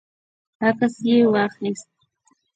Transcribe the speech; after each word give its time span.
عکس 0.67 0.93
یې 1.07 1.17
واخیست. 1.33 1.89